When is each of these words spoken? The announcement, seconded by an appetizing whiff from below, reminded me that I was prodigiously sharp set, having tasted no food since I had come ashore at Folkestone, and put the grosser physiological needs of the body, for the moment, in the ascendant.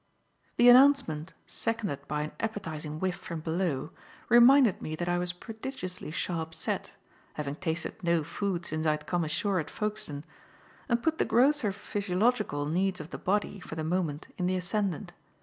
The 0.55 0.67
announcement, 0.67 1.35
seconded 1.45 2.07
by 2.07 2.23
an 2.23 2.31
appetizing 2.39 2.99
whiff 2.99 3.17
from 3.17 3.39
below, 3.41 3.91
reminded 4.29 4.81
me 4.81 4.95
that 4.95 5.07
I 5.07 5.19
was 5.19 5.31
prodigiously 5.31 6.09
sharp 6.09 6.55
set, 6.55 6.95
having 7.35 7.53
tasted 7.53 8.03
no 8.03 8.23
food 8.23 8.65
since 8.65 8.87
I 8.87 8.91
had 8.97 9.05
come 9.05 9.23
ashore 9.23 9.59
at 9.59 9.69
Folkestone, 9.69 10.23
and 10.89 11.03
put 11.03 11.19
the 11.19 11.25
grosser 11.25 11.71
physiological 11.71 12.65
needs 12.65 12.99
of 12.99 13.11
the 13.11 13.19
body, 13.19 13.59
for 13.59 13.75
the 13.75 13.83
moment, 13.83 14.29
in 14.39 14.47
the 14.47 14.57
ascendant. 14.57 15.13